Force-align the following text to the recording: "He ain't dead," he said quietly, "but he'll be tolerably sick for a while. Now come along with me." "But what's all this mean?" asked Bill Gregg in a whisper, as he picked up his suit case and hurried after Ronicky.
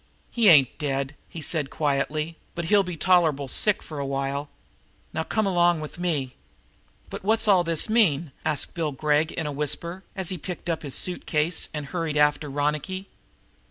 "He 0.31 0.49
ain't 0.49 0.79
dead," 0.79 1.13
he 1.29 1.43
said 1.43 1.69
quietly, 1.69 2.39
"but 2.55 2.65
he'll 2.65 2.81
be 2.81 2.97
tolerably 2.97 3.49
sick 3.49 3.83
for 3.83 3.99
a 3.99 4.05
while. 4.07 4.49
Now 5.13 5.21
come 5.21 5.45
along 5.45 5.79
with 5.79 5.99
me." 5.99 6.33
"But 7.11 7.23
what's 7.23 7.47
all 7.47 7.63
this 7.63 7.87
mean?" 7.87 8.31
asked 8.43 8.73
Bill 8.73 8.93
Gregg 8.93 9.31
in 9.31 9.45
a 9.45 9.51
whisper, 9.51 10.03
as 10.15 10.29
he 10.29 10.39
picked 10.39 10.71
up 10.71 10.81
his 10.81 10.95
suit 10.95 11.27
case 11.27 11.69
and 11.71 11.85
hurried 11.85 12.17
after 12.17 12.49
Ronicky. 12.49 13.09